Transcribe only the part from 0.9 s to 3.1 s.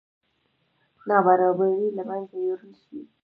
نابرابرۍ له منځه یوړل شي.